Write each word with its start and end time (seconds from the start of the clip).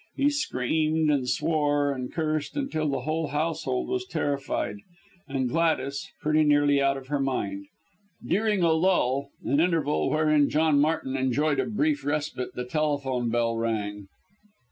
He 0.15 0.31
screamed, 0.31 1.11
and 1.11 1.29
swore, 1.29 1.91
and 1.93 2.11
cursed, 2.11 2.57
until 2.57 2.87
the 2.89 3.01
whole 3.01 3.27
household 3.27 3.87
was 3.87 4.03
terrified 4.03 4.77
and 5.27 5.47
Gladys, 5.47 6.09
pretty 6.23 6.43
nearly 6.43 6.81
out 6.81 6.97
of 6.97 7.05
her 7.09 7.19
mind. 7.19 7.67
During 8.27 8.63
a 8.63 8.71
lull 8.71 9.29
an 9.45 9.59
interval, 9.59 10.09
wherein 10.09 10.49
John 10.49 10.79
Martin 10.79 11.15
enjoyed 11.15 11.59
a 11.59 11.67
brief 11.67 12.03
respite, 12.03 12.55
the 12.55 12.65
telephone 12.65 13.29
bell 13.29 13.55
rang. 13.55 14.07